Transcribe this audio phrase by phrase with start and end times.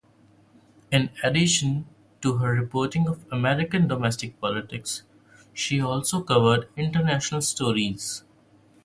[0.91, 1.85] In addition
[2.23, 5.03] to her reporting of American domestic politics,
[5.53, 8.23] she also covered international stories.